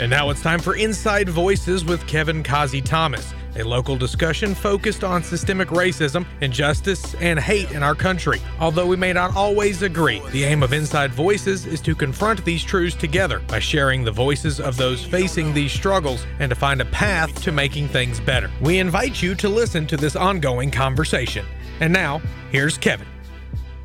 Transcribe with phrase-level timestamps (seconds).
[0.00, 5.04] And now it's time for Inside Voices with Kevin Kazi Thomas, a local discussion focused
[5.04, 8.40] on systemic racism, injustice, and hate in our country.
[8.60, 12.64] Although we may not always agree, the aim of Inside Voices is to confront these
[12.64, 16.86] truths together by sharing the voices of those facing these struggles and to find a
[16.86, 18.50] path to making things better.
[18.62, 21.44] We invite you to listen to this ongoing conversation.
[21.80, 23.06] And now, here's Kevin.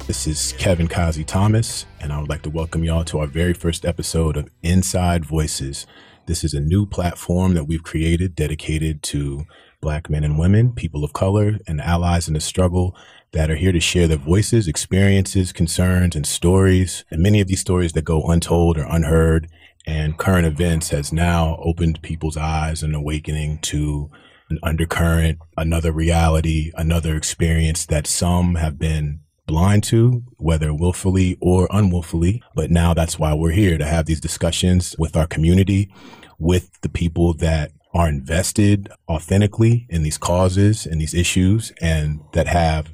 [0.07, 3.53] This is Kevin Kazi Thomas, and I would like to welcome y'all to our very
[3.53, 5.87] first episode of Inside Voices.
[6.27, 9.45] This is a new platform that we've created dedicated to
[9.79, 12.95] Black men and women, people of color, and allies in the struggle
[13.31, 17.05] that are here to share their voices, experiences, concerns, and stories.
[17.11, 19.47] And many of these stories that go untold or unheard.
[19.85, 24.09] And current events has now opened people's eyes and awakening to
[24.49, 31.67] an undercurrent, another reality, another experience that some have been blind to, whether willfully or
[31.71, 32.41] unwillfully.
[32.55, 35.91] But now that's why we're here to have these discussions with our community,
[36.39, 42.47] with the people that are invested authentically in these causes and these issues and that
[42.47, 42.91] have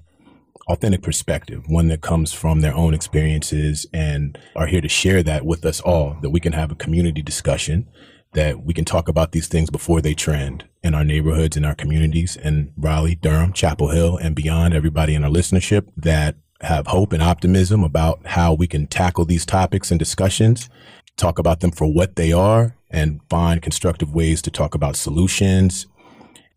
[0.68, 5.46] authentic perspective, one that comes from their own experiences and are here to share that
[5.46, 7.88] with us all, that we can have a community discussion,
[8.34, 11.76] that we can talk about these things before they trend in our neighborhoods, in our
[11.76, 17.12] communities, in Raleigh, Durham, Chapel Hill, and beyond, everybody in our listenership that have hope
[17.12, 20.70] and optimism about how we can tackle these topics and discussions,
[21.18, 25.88] talk about them for what they are, and find constructive ways to talk about solutions.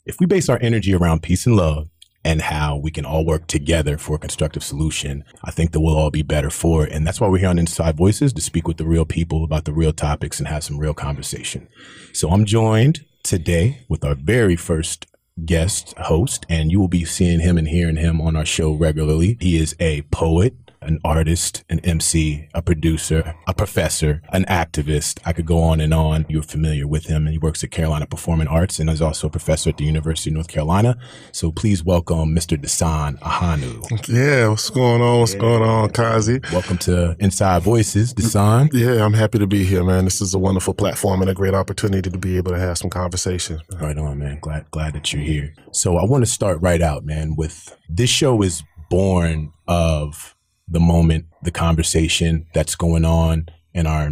[0.07, 1.89] If we base our energy around peace and love
[2.25, 5.99] and how we can all work together for a constructive solution, I think that we'll
[5.99, 6.93] all be better for it.
[6.93, 9.67] And that's why we're here on Inside Voices to speak with the real people about
[9.67, 11.69] the real topics and have some real conversation.
[12.13, 15.07] So I'm joined today with our very first
[15.45, 19.37] guest host, and you will be seeing him and hearing him on our show regularly.
[19.41, 25.21] He is a poet, an artist, an MC, a producer, a professor, an activist.
[25.25, 26.27] I could go on and on.
[26.29, 29.31] You're familiar with him, and he works at Carolina Performing Arts and is also a
[29.31, 30.97] professor at the University of North Carolina.
[31.33, 32.57] So please welcome Mr.
[32.57, 34.09] Dasan Ahanu.
[34.09, 35.21] Yeah, what's going on?
[35.21, 35.41] What's yeah.
[35.41, 36.41] going on, Kazi?
[36.53, 38.71] Welcome to Inside Voices, Dasan.
[38.73, 40.05] Yeah, I'm happy to be here, man.
[40.05, 42.91] This is a wonderful platform and a great opportunity to be able to have some
[42.91, 43.61] conversation.
[43.81, 44.39] Right on, man.
[44.41, 45.55] Glad glad that you're here.
[45.73, 50.34] So I want to start right out, man, with this show is born of
[50.69, 54.11] the moment, the conversation that's going on in our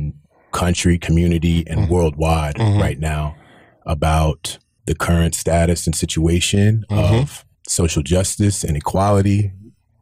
[0.52, 1.92] country, community, and mm-hmm.
[1.92, 2.80] worldwide mm-hmm.
[2.80, 3.34] right now
[3.86, 7.22] about the current status and situation mm-hmm.
[7.22, 9.52] of social justice and equality,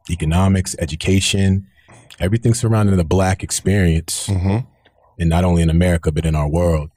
[0.09, 1.67] economics, education,
[2.19, 4.57] everything surrounding the black experience, mm-hmm.
[5.19, 6.91] and not only in America but in our world.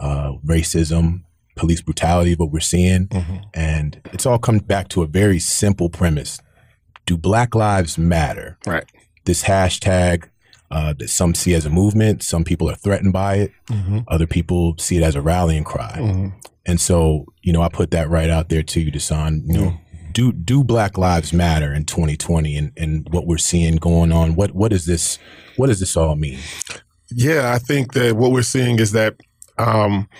[0.00, 1.24] Uh, racism,
[1.56, 3.36] police brutality, what we're seeing, mm-hmm.
[3.52, 6.40] and it's all comes back to a very simple premise:
[7.08, 8.58] do Black Lives Matter?
[8.66, 8.84] Right.
[9.24, 10.28] This hashtag
[10.70, 14.00] uh, that some see as a movement, some people are threatened by it, mm-hmm.
[14.08, 15.96] other people see it as a rallying cry.
[15.96, 16.28] Mm-hmm.
[16.66, 19.46] And so, you know, I put that right out there to you, Dasan.
[19.46, 20.12] You know, mm-hmm.
[20.12, 24.34] do do Black Lives Matter in 2020 and, and what we're seeing going on?
[24.34, 25.18] What what is this?
[25.56, 26.38] What does this all mean?
[27.10, 29.16] Yeah, I think that what we're seeing is that
[29.56, 30.10] um,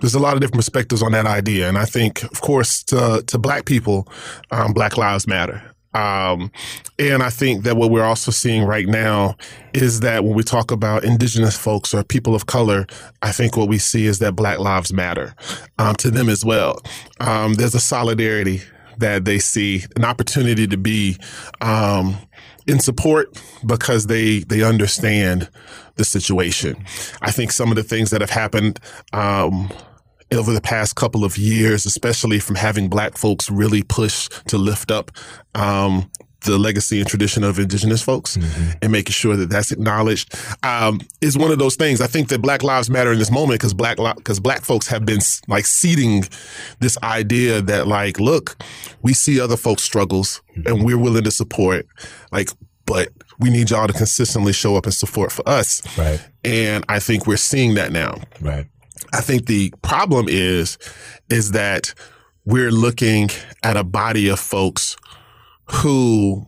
[0.00, 3.24] there's a lot of different perspectives on that idea, and I think, of course, to
[3.26, 4.06] to Black people,
[4.50, 5.62] um, Black Lives Matter.
[5.96, 6.52] Um,
[6.98, 9.36] and I think that what we're also seeing right now
[9.72, 12.86] is that when we talk about indigenous folks or people of color,
[13.22, 15.34] I think what we see is that Black Lives Matter
[15.78, 16.82] um, to them as well.
[17.18, 18.60] Um, there's a solidarity
[18.98, 21.16] that they see, an opportunity to be
[21.62, 22.18] um,
[22.66, 25.48] in support because they they understand
[25.94, 26.84] the situation.
[27.22, 28.80] I think some of the things that have happened
[29.14, 29.70] um,
[30.32, 34.90] over the past couple of years, especially from having black folks really push to lift
[34.90, 35.10] up
[35.54, 36.10] um,
[36.46, 38.70] the legacy and tradition of indigenous folks mm-hmm.
[38.80, 42.00] and making sure that that's acknowledged um, is one of those things.
[42.00, 45.04] I think that Black Lives Matter in this moment because black because black folks have
[45.04, 46.24] been like seeding
[46.80, 48.56] this idea that like, look,
[49.02, 50.68] we see other folks' struggles mm-hmm.
[50.68, 51.86] and we're willing to support.
[52.32, 52.50] Like,
[52.86, 55.82] but we need y'all to consistently show up and support for us.
[55.98, 56.24] Right.
[56.44, 58.20] And I think we're seeing that now.
[58.40, 58.66] Right.
[59.12, 60.78] I think the problem is,
[61.30, 61.94] is that
[62.44, 63.28] we're looking
[63.62, 64.96] at a body of folks
[65.66, 66.46] who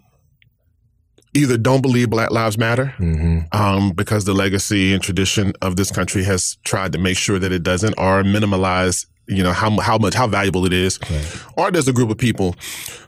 [1.35, 3.41] either don't believe Black Lives Matter mm-hmm.
[3.53, 7.53] um, because the legacy and tradition of this country has tried to make sure that
[7.53, 11.45] it doesn't, or minimize you know how how much how valuable it is, right.
[11.57, 12.57] or there's a group of people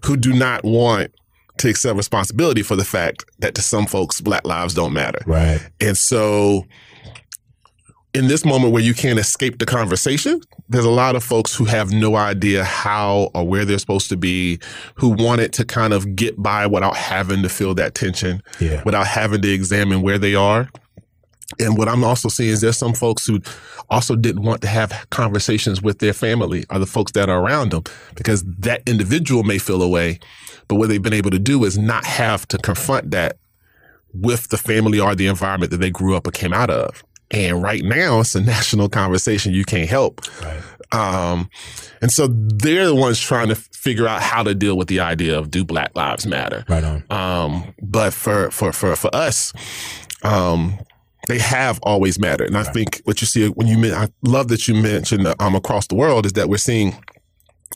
[0.04, 1.12] who do not want
[1.58, 5.60] to accept responsibility for the fact that to some folks Black lives don't matter, right?
[5.80, 6.64] And so
[8.12, 11.64] in this moment where you can't escape the conversation, there's a lot of folks who
[11.64, 14.58] have no idea how or where they're supposed to be,
[14.96, 18.82] who want it to kind of get by without having to feel that tension, yeah.
[18.84, 20.68] without having to examine where they are.
[21.58, 23.40] And what I'm also seeing is there's some folks who
[23.88, 27.72] also didn't want to have conversations with their family or the folks that are around
[27.72, 27.82] them
[28.14, 30.20] because that individual may feel away.
[30.68, 33.38] But what they've been able to do is not have to confront that
[34.12, 37.02] with the family or the environment that they grew up or came out of.
[37.30, 40.20] And right now, it's a national conversation you can't help.
[40.42, 40.62] Right.
[40.92, 41.48] Um,
[42.02, 45.38] and so they're the ones trying to figure out how to deal with the idea
[45.38, 46.64] of do Black Lives Matter.
[46.68, 47.04] Right on.
[47.10, 49.52] Um, but for for for for us,
[50.24, 50.78] um,
[51.28, 52.48] they have always mattered.
[52.48, 52.74] And I right.
[52.74, 56.26] think what you see when you, I love that you mentioned um, across the world
[56.26, 57.00] is that we're seeing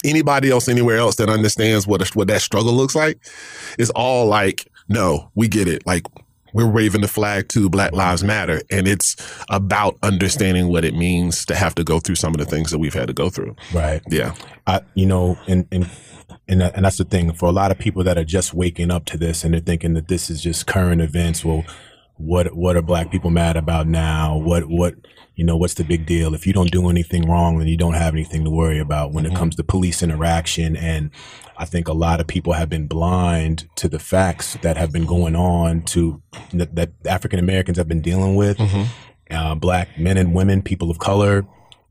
[0.05, 3.19] anybody else anywhere else that understands what, a, what that struggle looks like
[3.79, 5.87] is all like, no, we get it.
[5.87, 6.05] Like
[6.55, 8.63] we're waving the flag to Black Lives Matter.
[8.71, 9.17] And it's
[9.51, 12.79] about understanding what it means to have to go through some of the things that
[12.79, 13.57] we've had to go through.
[13.75, 14.01] Right.
[14.09, 14.35] Yeah.
[14.67, 15.91] I, you know, and, and,
[16.49, 19.05] and, and that's the thing for a lot of people that are just waking up
[19.07, 21.45] to this and they're thinking that this is just current events.
[21.45, 21.65] Well,
[22.17, 24.37] what what are black people mad about now?
[24.37, 24.95] What what
[25.35, 26.33] you know what's the big deal?
[26.33, 29.25] If you don't do anything wrong, then you don't have anything to worry about when
[29.25, 29.35] mm-hmm.
[29.35, 30.77] it comes to police interaction.
[30.77, 31.11] And
[31.57, 35.07] I think a lot of people have been blind to the facts that have been
[35.07, 36.21] going on to
[36.53, 39.35] that, that African Americans have been dealing with, mm-hmm.
[39.35, 41.47] uh, black men and women, people of color,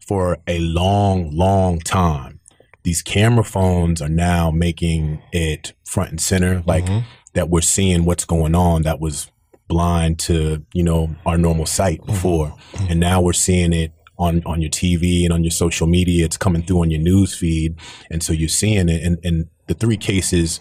[0.06, 2.40] for a long, long time.
[2.84, 7.08] These camera phones are now making it front and center, like mm-hmm.
[7.34, 8.82] that we're seeing what's going on.
[8.82, 9.32] That was
[9.70, 12.12] blind to you know our normal sight mm-hmm.
[12.12, 12.92] before, mm-hmm.
[12.92, 16.26] and now we're seeing it on on your TV and on your social media.
[16.26, 17.76] It's coming through on your news feed,
[18.12, 19.04] and so you're seeing it.
[19.04, 20.60] And, and the three cases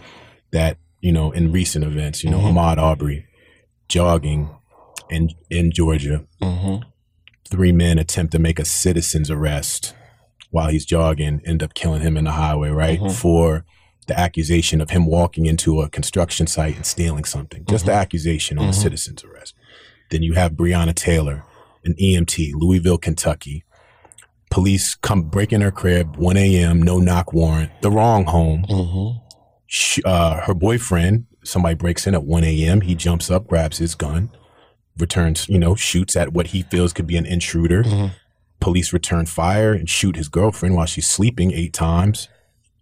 [0.50, 2.58] that you know in recent events, you know, mm-hmm.
[2.58, 3.26] Ahmaud Arbery
[3.88, 4.50] jogging
[5.10, 6.24] in in Georgia.
[6.40, 6.88] Mm-hmm.
[7.48, 9.94] Three men attempt to make a citizen's arrest
[10.50, 12.98] while he's jogging, end up killing him in the highway, right?
[12.98, 13.12] Mm-hmm.
[13.12, 13.64] For
[14.06, 17.64] the accusation of him walking into a construction site and stealing something.
[17.66, 17.92] Just mm-hmm.
[17.92, 18.70] the accusation on mm-hmm.
[18.70, 19.54] a citizen's arrest.
[20.10, 21.44] Then you have Breonna Taylor,
[21.84, 23.64] an EMT, Louisville, Kentucky.
[24.50, 28.66] Police come break in her crib, 1 a.m., no knock warrant, the wrong home.
[28.68, 29.18] Mm-hmm.
[29.66, 32.82] She, uh, her boyfriend, somebody breaks in at 1 a.m.
[32.82, 34.30] He jumps up, grabs his gun,
[34.98, 37.82] returns, you know, shoots at what he feels could be an intruder.
[37.82, 38.14] Mm-hmm.
[38.60, 42.28] Police return fire and shoot his girlfriend while she's sleeping eight times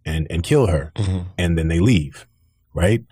[0.04, 1.28] and and kill her, mm-hmm.
[1.38, 2.26] and then they leave,
[2.74, 3.04] right?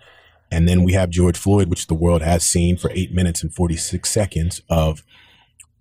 [0.51, 3.53] And then we have George Floyd, which the world has seen for eight minutes and
[3.53, 5.03] forty six seconds of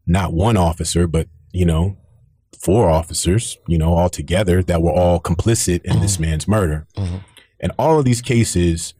[0.08, 1.96] not one officer, but you know,
[2.58, 6.02] four officers, you know, all together that were all complicit in mm-hmm.
[6.02, 6.86] this man's murder.
[6.96, 7.18] Mm-hmm.
[7.60, 8.94] And all of these cases,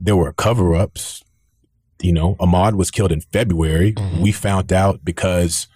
[0.00, 1.22] there were cover ups.
[2.02, 3.92] You know, Ahmaud was killed in February.
[3.92, 4.20] Mm-hmm.
[4.20, 5.68] We found out because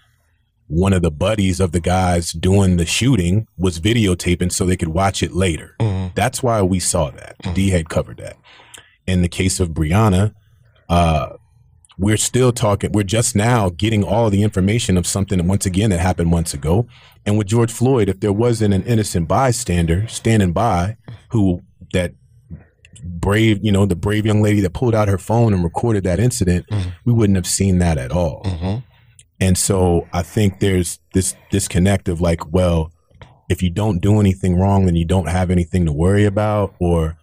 [0.67, 4.89] one of the buddies of the guys doing the shooting was videotaping so they could
[4.89, 5.75] watch it later.
[5.81, 6.13] Mm-hmm.
[6.15, 7.37] That's why we saw that.
[7.43, 7.55] Mm-hmm.
[7.55, 8.37] D had covered that.
[9.07, 10.35] In the case of Breonna,
[10.91, 11.38] uh,
[11.99, 15.91] we're still talking, we're just now getting all the information of something, that once again,
[15.91, 16.87] that happened months ago.
[17.27, 20.97] And with George Floyd, if there wasn't an innocent bystander standing by
[21.31, 21.63] who,
[21.93, 22.13] that
[23.03, 26.21] brave, you know, the brave young lady that pulled out her phone and recorded that
[26.21, 26.91] incident, mm-hmm.
[27.05, 28.43] we wouldn't have seen that at all.
[28.45, 28.79] Mm-hmm.
[29.41, 32.93] And so I think there's this disconnect of like, well,
[33.49, 37.17] if you don't do anything wrong, then you don't have anything to worry about, or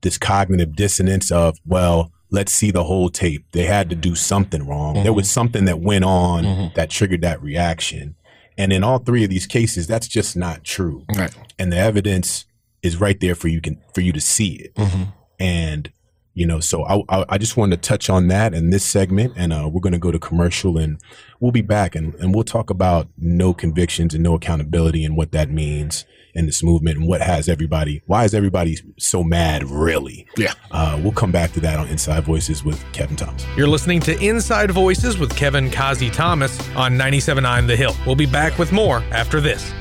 [0.00, 3.44] this cognitive dissonance of, well, let's see the whole tape.
[3.52, 4.94] They had to do something wrong.
[4.94, 5.04] Mm-hmm.
[5.04, 6.74] There was something that went on mm-hmm.
[6.74, 8.16] that triggered that reaction.
[8.58, 11.04] And in all three of these cases, that's just not true.
[11.14, 11.34] Right.
[11.58, 12.46] And the evidence
[12.82, 14.74] is right there for you can for you to see it.
[14.74, 15.02] Mm-hmm.
[15.38, 15.92] And
[16.34, 19.34] you know so I, I, I just wanted to touch on that in this segment
[19.36, 20.98] and uh, we're going to go to commercial and
[21.40, 25.32] we'll be back and, and we'll talk about no convictions and no accountability and what
[25.32, 30.26] that means in this movement and what has everybody why is everybody so mad really?
[30.36, 30.54] Yeah.
[30.70, 33.44] Uh, we'll come back to that on inside voices with kevin thomas.
[33.56, 37.94] You're listening to inside voices with kevin kazi thomas on 97.9 the hill.
[38.06, 39.72] We'll be back with more after this.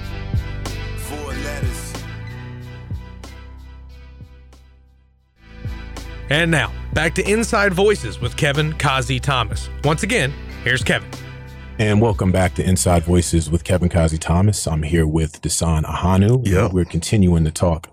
[6.32, 9.70] And now, back to Inside Voices with Kevin Kazi Thomas.
[9.84, 10.32] Once again,
[10.64, 11.10] here's Kevin.
[11.82, 14.68] And welcome back to Inside Voices with Kevin Kazi Thomas.
[14.68, 16.48] I'm here with Dasan Ahanu.
[16.48, 16.70] Yeah.
[16.72, 17.90] We're continuing to talk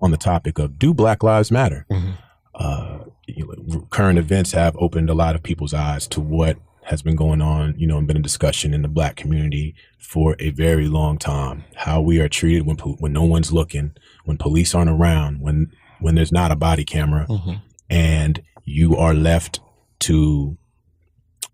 [0.00, 1.84] on the topic of do Black Lives Matter?
[1.90, 2.12] Mm-hmm.
[2.54, 7.02] Uh, you know, current events have opened a lot of people's eyes to what has
[7.02, 10.50] been going on, you know, and been a discussion in the black community for a
[10.50, 11.64] very long time.
[11.74, 16.14] How we are treated when when no one's looking, when police aren't around, when when
[16.14, 17.54] there's not a body camera, mm-hmm
[17.90, 19.60] and you are left
[19.98, 20.56] to,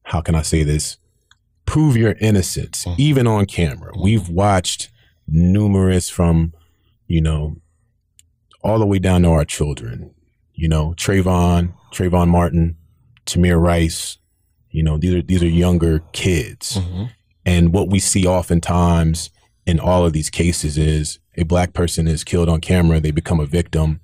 [0.04, 0.99] how can I say this?
[1.68, 3.00] Prove your innocence, mm-hmm.
[3.00, 3.92] even on camera.
[3.92, 4.02] Mm-hmm.
[4.02, 4.90] We've watched
[5.26, 6.54] numerous from,
[7.06, 7.56] you know,
[8.62, 10.14] all the way down to our children,
[10.54, 12.76] you know, Trayvon, Trayvon Martin,
[13.26, 14.18] Tamir Rice,
[14.70, 16.78] You know, these are these are younger kids.
[17.44, 19.30] And what we see oftentimes
[19.66, 23.40] in all of these cases is a black person is killed on camera, they become
[23.40, 24.00] a victim,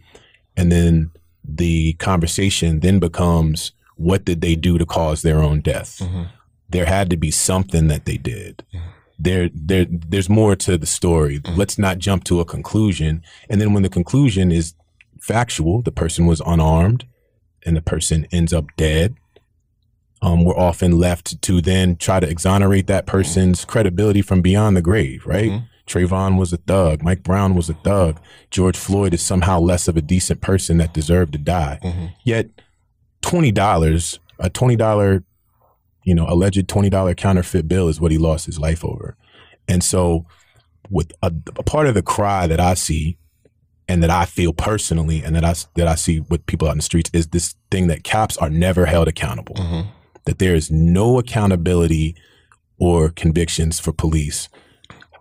[0.57, 1.11] and then
[1.43, 6.01] the conversation then becomes what did they do to cause their own death?
[6.75, 8.65] There had to be something that they did.
[9.17, 11.39] There, there, there's more to the story.
[11.39, 11.57] Mm-hmm.
[11.57, 13.23] Let's not jump to a conclusion.
[13.49, 14.75] And then when the conclusion is
[15.21, 17.07] factual, the person was unarmed
[17.65, 19.15] and the person ends up dead.
[20.21, 23.71] Um, we're often left to then try to exonerate that person's mm-hmm.
[23.71, 25.51] credibility from beyond the grave, right?
[25.53, 25.67] Mm-hmm.
[25.87, 27.05] Trayvon was a thug.
[27.05, 28.19] Mike Brown was a thug.
[28.51, 31.79] George Floyd is somehow less of a decent person that deserved to die.
[32.25, 32.49] Yet,
[33.21, 35.23] twenty dollars, a twenty dollar,
[36.05, 39.17] you know, alleged twenty dollar counterfeit bill is what he lost his life over.
[39.67, 40.27] And so,
[40.91, 43.17] with a, a part of the cry that I see,
[43.89, 46.79] and that I feel personally, and that I that I see with people out in
[46.79, 49.57] the streets, is this thing that cops are never held accountable.
[49.57, 49.89] Mm-hmm.
[50.27, 52.17] That there is no accountability
[52.79, 54.49] or convictions for police.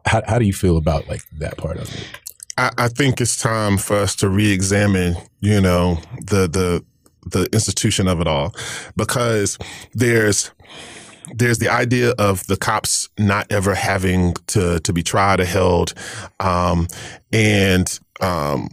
[0.05, 2.07] How, how do you feel about like that part of it?
[2.57, 6.83] I, I think it's time for us to re-examine, you know, the the
[7.29, 8.53] the institution of it all,
[8.95, 9.57] because
[9.93, 10.51] there's
[11.35, 15.93] there's the idea of the cops not ever having to to be tried or held,
[16.39, 16.87] um,
[17.31, 18.69] and um,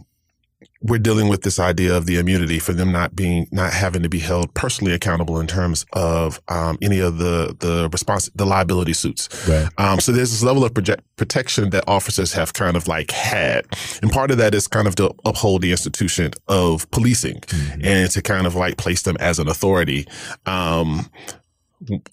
[0.83, 4.09] we're dealing with this idea of the immunity for them not being not having to
[4.09, 8.93] be held personally accountable in terms of um, any of the the response the liability
[8.93, 9.29] suits.
[9.47, 9.67] Right.
[9.77, 13.65] Um, so there's this level of project, protection that officers have kind of like had,
[14.01, 17.43] and part of that is kind of to uphold the institution of policing
[17.81, 20.07] and to kind of like place them as an authority.
[20.45, 21.09] Um,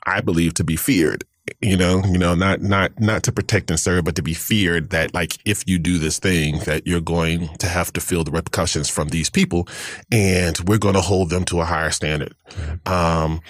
[0.06, 1.24] I believe to be feared.
[1.62, 4.90] You know, you know, not not not to protect and serve, but to be feared
[4.90, 8.30] that like if you do this thing, that you're going to have to feel the
[8.30, 9.66] repercussions from these people,
[10.12, 12.34] and we're going to hold them to a higher standard.
[12.84, 13.40] Um,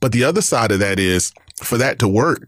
[0.00, 2.46] but the other side of that is for that to work,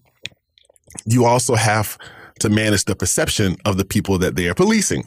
[1.07, 1.97] you also have
[2.41, 5.07] to manage the perception of the people that they are policing.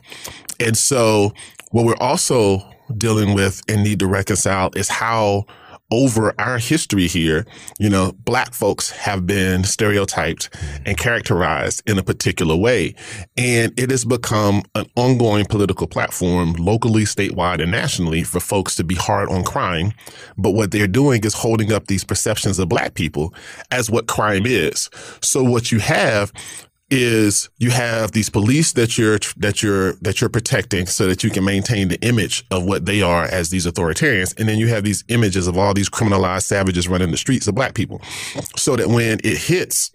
[0.60, 1.34] And so
[1.72, 5.46] what we're also dealing with and need to reconcile is how
[5.92, 7.46] over our history here,
[7.80, 10.84] you know, black folks have been stereotyped mm-hmm.
[10.86, 12.96] and characterized in a particular way.
[13.38, 18.84] And it has become an ongoing political platform locally, statewide, and nationally for folks to
[18.84, 19.92] be hard on crime.
[20.38, 23.34] But what they're doing is holding up these perceptions of black people
[23.70, 24.90] as what crime is.
[25.22, 26.32] So what you have
[26.92, 31.30] is you have these police that you're that you're that you're protecting so that you
[31.30, 34.38] can maintain the image of what they are as these authoritarians.
[34.38, 37.56] And then you have these images of all these criminalized savages running the streets of
[37.56, 38.02] black people.
[38.58, 39.92] So that when it hits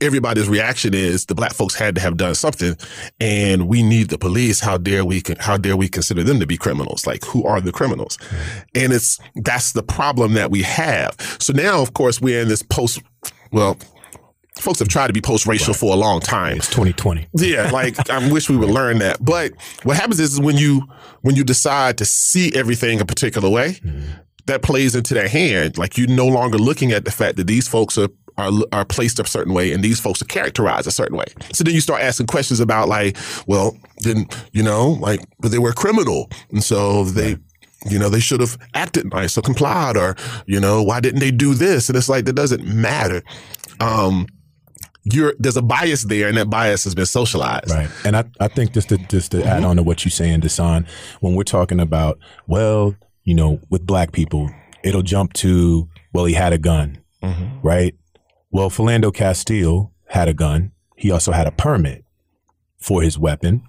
[0.00, 2.76] everybody's reaction is the black folks had to have done something.
[3.18, 4.60] And we need the police.
[4.60, 7.06] How dare we how dare we consider them to be criminals?
[7.06, 8.16] Like who are the criminals?
[8.74, 11.16] And it's that's the problem that we have.
[11.40, 13.02] So now of course we're in this post
[13.50, 13.76] well
[14.60, 17.28] folks have tried to be post-racial for a long time It's 2020.
[17.34, 19.24] yeah, like I wish we would learn that.
[19.24, 19.52] But
[19.84, 20.82] what happens is when you
[21.22, 23.76] when you decide to see everything a particular way,
[24.46, 25.78] that plays into that hand.
[25.78, 29.18] Like you're no longer looking at the fact that these folks are are are placed
[29.18, 31.26] a certain way and these folks are characterized a certain way.
[31.52, 35.58] So then you start asking questions about like, well, then you know, like, but they
[35.58, 37.36] were a criminal, and so they.
[37.88, 41.30] You know, they should have acted nice or complied, or you know, why didn't they
[41.30, 41.88] do this?
[41.88, 43.22] And it's like that doesn't matter.
[43.78, 44.26] Um,
[45.12, 47.70] you're there's a bias there, and that bias has been socialized.
[47.70, 47.90] Right.
[48.04, 49.66] And I, I think just to just to add mm-hmm.
[49.66, 50.88] on to what you're saying, Dasan,
[51.20, 54.50] when we're talking about, well, you know, with black people,
[54.82, 57.66] it'll jump to, well, he had a gun, mm-hmm.
[57.66, 57.94] right?
[58.50, 60.72] Well, Philando Castile had a gun.
[60.96, 62.04] He also had a permit
[62.78, 63.62] for his weapon.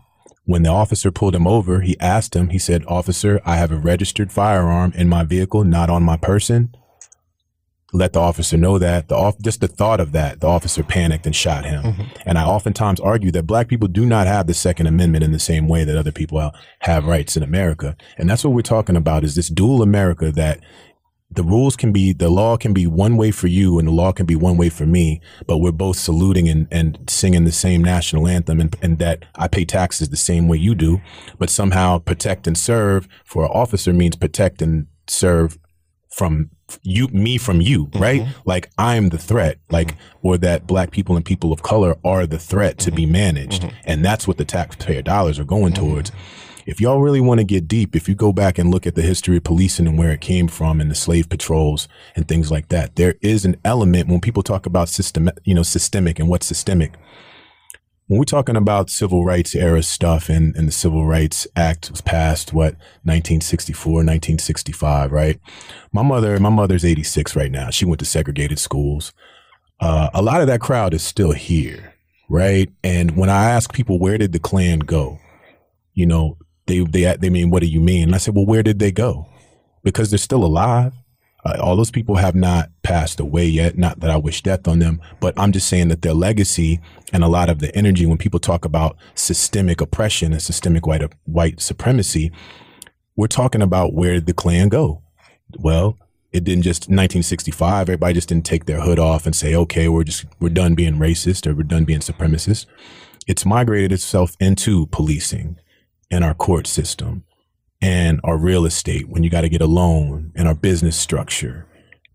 [0.46, 3.78] When the officer pulled him over, he asked him, he said, Officer, I have a
[3.78, 6.74] registered firearm in my vehicle, not on my person.
[7.92, 9.08] Let the officer know that.
[9.08, 11.84] The off, just the thought of that, the officer panicked and shot him.
[11.84, 12.04] Mm-hmm.
[12.26, 15.40] And I oftentimes argue that black people do not have the Second Amendment in the
[15.40, 17.98] same way that other people have rights in America.
[18.18, 20.60] And that's what we're talking about is this dual America that
[21.32, 24.12] the rules can be, the law can be one way for you and the law
[24.12, 27.84] can be one way for me, but we're both saluting and, and singing the same
[27.84, 31.02] national anthem and, and that I pay taxes the same way you do,
[31.38, 35.60] but somehow protect and serve for an officer means protect and serve
[36.10, 36.50] from
[36.82, 38.02] you, me from you, mm-hmm.
[38.02, 38.28] right?
[38.46, 39.76] Like I'm the threat, mm-hmm.
[39.76, 43.12] like, or that black people and people of color are the threat to be mm-hmm.
[43.14, 43.72] managed.
[43.86, 46.12] And that's what the taxpayer dollars are going towards.
[46.66, 49.02] If y'all really want to get deep, if you go back and look at the
[49.02, 52.68] history of policing and where it came from and the slave patrols and things like
[52.68, 56.46] that, there is an element when people talk about system, you know, systemic and what's
[56.46, 56.94] systemic.
[58.10, 62.02] When we're talking about civil rights era stuff and, and the Civil Rights Act was
[62.02, 62.74] passed, what,
[63.04, 65.40] 1964, 1965, right?
[65.94, 67.70] My mother, my mother's 86 right now.
[67.70, 69.14] She went to segregated schools.
[69.80, 71.94] Uh, a lot of that crowd is still here,
[72.32, 72.72] right?
[72.84, 75.20] And when I ask people, where did the Klan go?
[75.94, 78.06] You know, they, they, they mean, what do you mean?
[78.06, 79.28] And I said, well, where did they go?
[79.84, 80.94] Because they're still alive.
[81.46, 83.78] Uh, all those people have not passed away yet.
[83.78, 86.80] Not that I wish death on them, but I'm just saying that their legacy
[87.14, 91.04] and a lot of the energy when people talk about systemic oppression and systemic white
[91.26, 92.32] white supremacy,
[93.16, 95.02] we're talking about where did the Klan go?
[95.58, 95.98] Well,
[96.32, 97.90] it didn't just 1965.
[97.90, 100.96] Everybody just didn't take their hood off and say, "Okay, we're just we're done being
[100.96, 102.66] racist or we're done being supremacist."
[103.28, 105.58] It's migrated itself into policing
[106.12, 107.24] and our court system
[107.82, 111.66] and our real estate when you got to get a loan and our business structure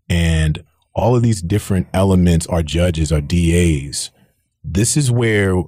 [0.09, 4.11] and all of these different elements, our judges, our DAs.
[4.63, 5.61] This is where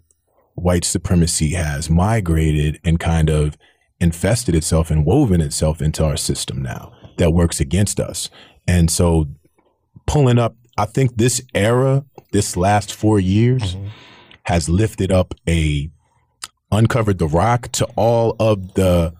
[0.55, 3.57] white supremacy has migrated and kind of
[3.99, 8.29] infested itself and woven itself into our system now that works against us.
[8.67, 9.27] And so
[10.05, 13.87] pulling up, I think this era, this last four years mm-hmm.
[14.43, 15.89] has lifted up a,
[16.71, 19.13] uncovered the rock to all of the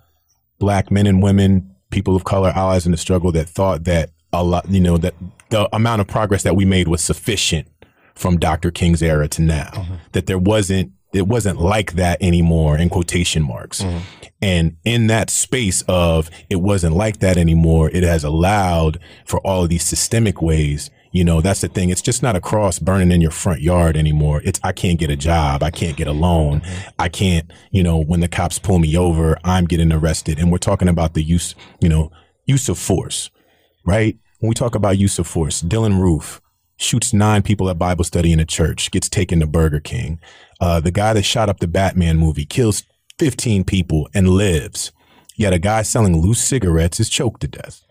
[0.59, 4.43] black men and women, people of color, allies in the struggle that thought that a
[4.43, 5.13] lot, you know, that
[5.49, 7.67] the amount of progress that we made was sufficient
[8.15, 8.71] from Dr.
[8.71, 9.71] King's era to now.
[9.73, 9.95] Mm-hmm.
[10.11, 13.81] That there wasn't it wasn't like that anymore in quotation marks.
[13.81, 13.99] Mm-hmm.
[14.41, 19.63] And in that space of it wasn't like that anymore, it has allowed for all
[19.63, 21.89] of these systemic ways you know, that's the thing.
[21.89, 24.39] It's just not a cross burning in your front yard anymore.
[24.45, 25.63] It's, I can't get a job.
[25.63, 26.61] I can't get a loan.
[26.61, 26.89] Mm-hmm.
[26.99, 30.37] I can't, you know, when the cops pull me over, I'm getting arrested.
[30.37, 32.11] And we're talking about the use, you know,
[32.45, 33.31] use of force,
[33.83, 34.15] right?
[34.39, 36.39] When we talk about use of force, Dylann Roof
[36.77, 40.19] shoots nine people at Bible study in a church, gets taken to Burger King.
[40.61, 42.83] Uh, the guy that shot up the Batman movie kills
[43.17, 44.91] 15 people and lives.
[45.35, 47.81] Yet a guy selling loose cigarettes is choked to death.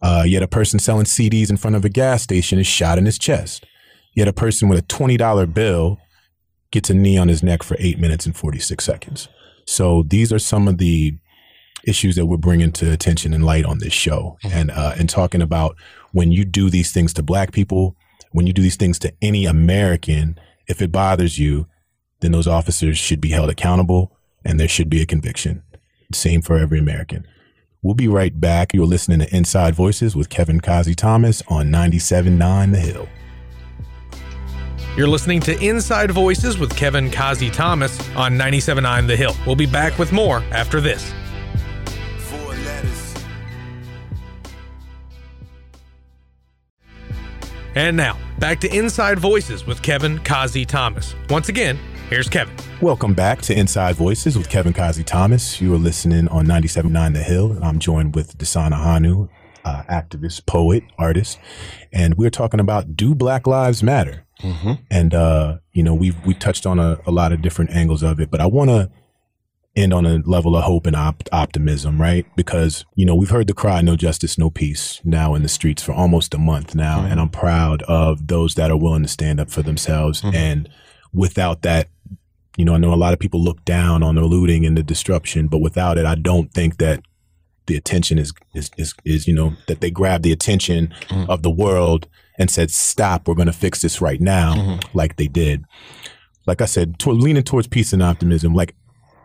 [0.00, 3.04] Uh, yet a person selling CDs in front of a gas station is shot in
[3.04, 3.66] his chest.
[4.14, 5.98] Yet a person with a $20 bill
[6.70, 9.28] gets a knee on his neck for eight minutes and 46 seconds.
[9.66, 11.18] So these are some of the
[11.84, 14.56] issues that we're bringing to attention and light on this show mm-hmm.
[14.56, 15.76] and, uh, and talking about
[16.12, 17.96] when you do these things to black people,
[18.32, 21.66] when you do these things to any American, if it bothers you,
[22.20, 25.62] then those officers should be held accountable and there should be a conviction.
[26.12, 27.26] Same for every American.
[27.82, 28.74] We'll be right back.
[28.74, 33.08] You're listening to Inside Voices with Kevin Kazi Thomas on 97.9 The Hill.
[34.96, 39.36] You're listening to Inside Voices with Kevin Kazi Thomas on 97.9 The Hill.
[39.46, 41.12] We'll be back with more after this.
[47.76, 51.14] And now, back to Inside Voices with Kevin Kazi Thomas.
[51.30, 51.78] Once again,
[52.08, 52.56] Here's Kevin.
[52.80, 55.60] Welcome back to Inside Voices with Kevin Kazi Thomas.
[55.60, 57.58] You are listening on 97.9 The Hill.
[57.62, 59.28] I'm joined with Dasan Ahanu,
[59.66, 61.38] uh, activist, poet, artist,
[61.92, 64.24] and we're talking about Do Black Lives Matter?
[64.40, 64.72] Mm-hmm.
[64.90, 68.20] And, uh, you know, we've, we touched on a, a, lot of different angles of
[68.20, 68.90] it, but I want to
[69.76, 72.24] end on a level of hope and op- optimism, right?
[72.36, 75.82] Because, you know, we've heard the cry, no justice, no peace now in the streets
[75.82, 77.00] for almost a month now.
[77.00, 77.12] Mm-hmm.
[77.12, 80.22] And I'm proud of those that are willing to stand up for themselves.
[80.22, 80.36] Mm-hmm.
[80.36, 80.68] And
[81.12, 81.88] without that
[82.58, 84.82] you know, I know a lot of people look down on the looting and the
[84.82, 87.00] disruption, but without it, I don't think that
[87.66, 91.30] the attention is is is, is you know that they grab the attention mm-hmm.
[91.30, 94.96] of the world and said, "Stop, we're going to fix this right now," mm-hmm.
[94.96, 95.64] like they did.
[96.46, 98.54] Like I said, to, leaning towards peace and optimism.
[98.54, 98.74] Like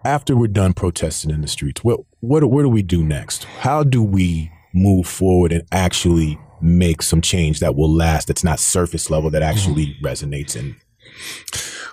[0.06, 3.46] after we're done protesting in the streets, what what where do we do next?
[3.46, 8.28] How do we move forward and actually make some change that will last?
[8.28, 9.32] That's not surface level.
[9.32, 10.06] That actually mm-hmm.
[10.06, 10.76] resonates and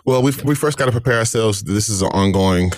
[0.04, 1.62] well, we we first got to prepare ourselves.
[1.62, 2.72] This is an ongoing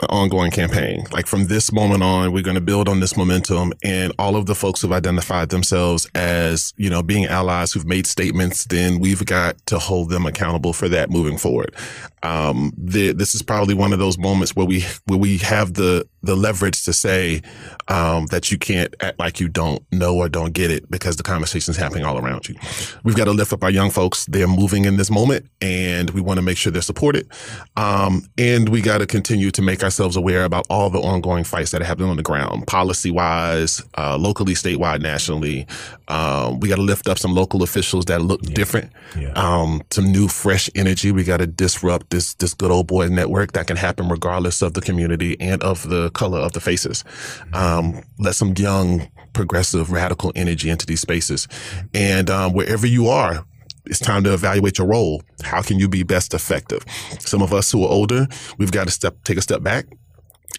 [0.00, 1.06] an ongoing campaign.
[1.10, 4.44] Like from this moment on, we're going to build on this momentum and all of
[4.44, 9.24] the folks who've identified themselves as, you know, being allies who've made statements, then we've
[9.24, 11.74] got to hold them accountable for that moving forward.
[12.22, 16.06] Um, the, this is probably one of those moments where we, where we have the,
[16.26, 17.42] the leverage to say,
[17.88, 21.22] um, that you can't act like you don't know or don't get it because the
[21.22, 22.56] conversation is happening all around you.
[23.04, 24.26] We've got to lift up our young folks.
[24.26, 27.28] They're moving in this moment and we want to make sure they're supported.
[27.76, 31.70] Um, and we got to continue to make ourselves aware about all the ongoing fights
[31.70, 35.66] that are happening on the ground, policy wise, uh, locally, statewide, nationally.
[36.08, 38.54] Um, we got to lift up some local officials that look yeah.
[38.54, 38.92] different.
[39.18, 39.32] Yeah.
[39.34, 41.12] Um, some new, fresh energy.
[41.12, 44.74] We got to disrupt this this good old boy network that can happen regardless of
[44.74, 47.04] the community and of the color of the faces.
[47.52, 51.46] Um, let some young, progressive, radical energy into these spaces,
[51.94, 53.44] and um, wherever you are,
[53.86, 55.22] it's time to evaluate your role.
[55.42, 56.84] How can you be best effective?
[57.20, 58.26] Some of us who are older,
[58.58, 59.86] we've got to step, take a step back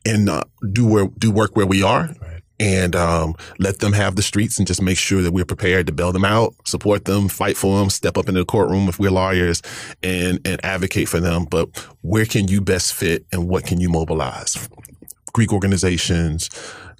[0.05, 2.03] and uh, do where, do work where we are.
[2.21, 2.41] Right.
[2.59, 5.93] And um, let them have the streets and just make sure that we're prepared to
[5.93, 9.11] bail them out, support them, fight for them, step up into the courtroom if we're
[9.11, 9.61] lawyers,
[10.01, 11.45] and and advocate for them.
[11.45, 11.69] But
[12.01, 14.57] where can you best fit, and what can you mobilize?
[15.37, 16.49] Greek organizations,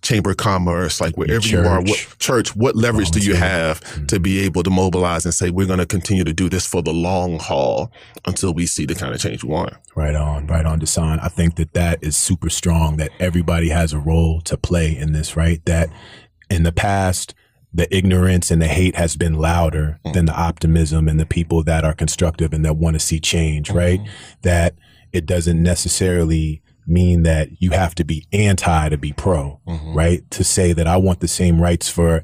[0.04, 3.82] chamber of commerce, like wherever church, you are, what church, what leverage do you have
[3.82, 4.06] mm-hmm.
[4.06, 6.84] to be able to mobilize and say, we're going to continue to do this for
[6.84, 7.92] the long haul
[8.28, 9.74] until we see the kind of change we want?
[9.96, 11.18] Right on, right on, Dasan.
[11.24, 15.14] I think that that is super strong that everybody has a role to play in
[15.14, 15.66] this, right?
[15.66, 15.90] That
[16.48, 17.34] in the past,
[17.74, 20.14] the ignorance and the hate has been louder mm-hmm.
[20.14, 23.72] than the optimism and the people that are constructive and that want to see change,
[23.72, 24.00] right?
[24.00, 24.42] Mm-hmm.
[24.44, 24.76] That
[25.12, 29.94] it doesn't necessarily mean that you have to be anti to be pro, mm-hmm.
[29.94, 30.30] right?
[30.32, 32.24] To say that I want the same rights for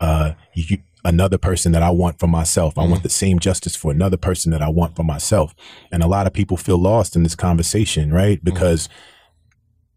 [0.00, 2.78] uh, you, another person that I want for myself.
[2.78, 3.02] I want mm-hmm.
[3.02, 5.54] the same justice for another person that I want for myself.
[5.92, 8.38] And a lot of people feel lost in this conversation, right?
[8.38, 8.44] Mm-hmm.
[8.44, 9.10] Because mm-hmm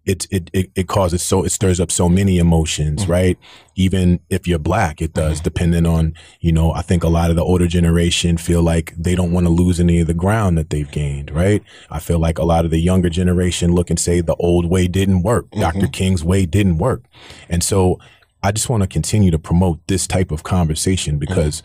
[0.07, 3.11] it, it, it, it causes so, it stirs up so many emotions, mm-hmm.
[3.11, 3.37] right?
[3.75, 5.43] Even if you're black, it does, mm-hmm.
[5.43, 9.15] depending on, you know, I think a lot of the older generation feel like they
[9.15, 11.61] don't want to lose any of the ground that they've gained, right?
[11.91, 14.87] I feel like a lot of the younger generation look and say the old way
[14.87, 15.49] didn't work.
[15.49, 15.59] Mm-hmm.
[15.59, 15.87] Dr.
[15.87, 17.03] King's way didn't work.
[17.49, 17.99] And so
[18.41, 21.27] I just want to continue to promote this type of conversation mm-hmm.
[21.27, 21.61] because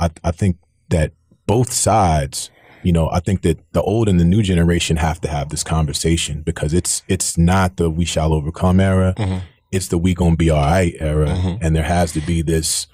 [0.00, 0.56] I, I think
[0.88, 1.12] that
[1.46, 2.50] both sides
[2.84, 5.64] you know, I think that the old and the new generation have to have this
[5.64, 9.14] conversation because it's it's not the we shall overcome era.
[9.16, 9.38] Mm-hmm.
[9.72, 11.64] It's the we gonna be all right era, mm-hmm.
[11.64, 12.86] and there has to be this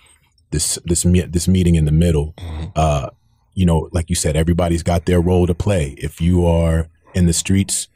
[0.51, 2.35] this this this meeting in the middle.
[2.39, 2.67] Mm-hmm.
[2.77, 3.11] Uh,
[3.55, 5.97] you know, like you said, everybody's got their role to play.
[5.99, 7.89] If you are in the streets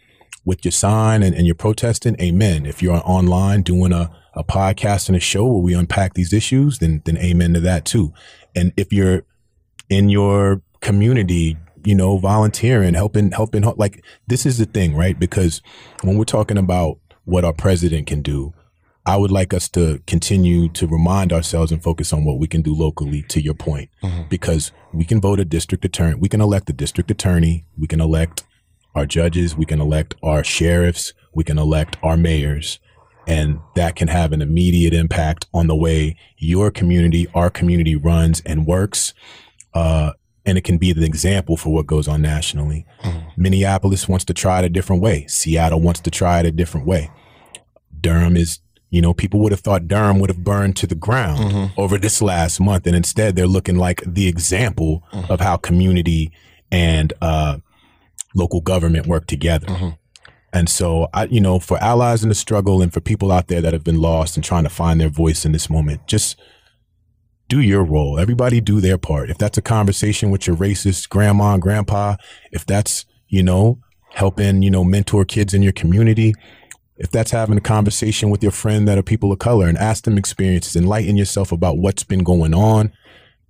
[0.44, 2.66] with your sign and, and you're protesting, amen.
[2.66, 6.80] If you're online doing a, a podcast and a show where we unpack these issues,
[6.80, 8.12] then then amen to that too.
[8.57, 9.24] And if you're
[9.88, 15.18] in your community you know, volunteering, helping, helping, like this is the thing, right?
[15.18, 15.61] Because
[16.03, 18.53] when we're talking about what our president can do,
[19.07, 22.62] I would like us to continue to remind ourselves and focus on what we can
[22.62, 24.29] do locally to your point, mm-hmm.
[24.31, 26.14] because we can vote a district attorney.
[26.14, 27.66] We can elect a district attorney.
[27.79, 28.44] We can elect
[28.94, 29.57] our judges.
[29.57, 31.12] We can elect our sheriffs.
[31.35, 32.79] We can elect our mayors.
[33.27, 38.40] And that can have an immediate impact on the way your community, our community runs
[38.47, 39.12] and works.
[39.75, 40.12] Uh,
[40.46, 42.87] and it can be the example for what goes on nationally.
[43.02, 43.37] Mm.
[43.37, 45.26] Minneapolis wants to try it a different way.
[45.26, 47.11] Seattle wants to try it a different way.
[48.00, 51.40] Durham is, you know, people would have thought Durham would have burned to the ground
[51.40, 51.80] mm-hmm.
[51.80, 52.87] over this last month.
[52.87, 55.33] And instead they're looking like the example mm-hmm.
[55.33, 56.30] of how community
[56.70, 57.59] and, uh,
[58.35, 59.68] local government work together.
[59.68, 59.88] Mm-hmm.
[60.52, 63.61] And so I, you know, for allies in the struggle and for people out there
[63.61, 66.38] that have been lost and trying to find their voice in this moment, just,
[67.55, 68.19] do your role.
[68.19, 69.31] Everybody do their part.
[69.31, 72.17] If that's a conversation with your racist grandma and grandpa,
[72.51, 73.79] if that's, you know,
[74.11, 76.35] helping, you know, mentor kids in your community,
[76.97, 80.03] if that's having a conversation with your friend that are people of color and ask
[80.03, 82.93] them experiences, enlighten yourself about what's been going on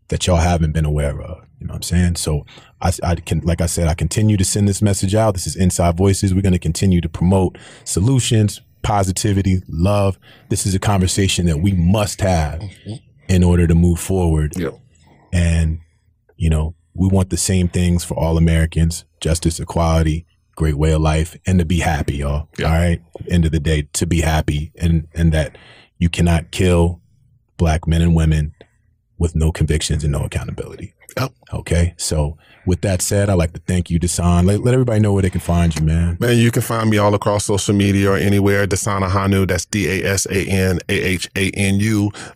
[0.08, 1.42] that y'all haven't been aware of.
[1.58, 2.16] You know what I'm saying?
[2.16, 2.44] So
[2.82, 5.32] I, I can, like I said, I continue to send this message out.
[5.32, 6.34] This is Inside Voices.
[6.34, 10.18] We're going to continue to promote solutions, positivity, love.
[10.50, 12.60] This is a conversation that we must have.
[12.60, 12.94] Mm-hmm.
[13.28, 14.56] In order to move forward.
[14.56, 14.78] Yep.
[15.32, 15.80] And,
[16.36, 21.00] you know, we want the same things for all Americans, justice, equality, great way of
[21.00, 22.48] life, and to be happy, y'all.
[22.58, 22.68] Yep.
[22.68, 23.02] All right.
[23.28, 25.58] End of the day, to be happy and, and that
[25.98, 27.00] you cannot kill
[27.56, 28.54] black men and women
[29.18, 30.94] with no convictions and no accountability.
[31.16, 31.32] Yep.
[31.52, 31.94] Okay.
[31.96, 34.46] So with that said, I'd like to thank you, Dasan.
[34.46, 36.16] Let, let everybody know where they can find you, man.
[36.20, 38.66] Man, you can find me all across social media or anywhere.
[38.66, 40.80] Dasan Ahanu, that's D-A-S-A-N-A-H-A-N-U.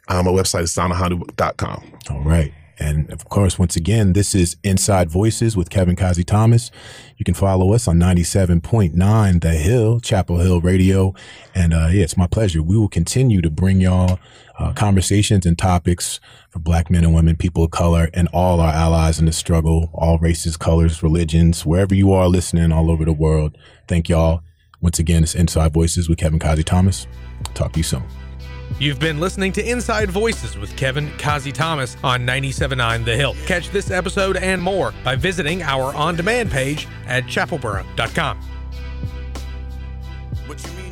[0.09, 1.93] Um, my website is dasanahanu.com.
[2.11, 2.53] All right.
[2.79, 6.71] And of course, once again, this is Inside Voices with Kevin Kazi Thomas.
[7.17, 11.15] You can follow us on 97.9 The Hill, Chapel Hill Radio.
[11.55, 12.63] And uh, yeah, it's my pleasure.
[12.63, 14.21] We will continue to bring y'all
[14.59, 18.73] uh, conversations and topics for black men and women, people of color, and all our
[18.73, 23.13] allies in the struggle, all races, colors, religions, wherever you are listening all over the
[23.13, 23.57] world.
[23.87, 24.43] Thank y'all.
[24.81, 27.07] Once again, it's Inside Voices with Kevin Kazi Thomas.
[27.55, 28.28] Talk to you soon.
[28.79, 33.35] You've been listening to Inside Voices with Kevin Kazi Thomas on 97.9 The Hill.
[33.47, 38.39] Catch this episode and more by visiting our on demand page at chapelboro.com.
[40.47, 40.88] What you mean?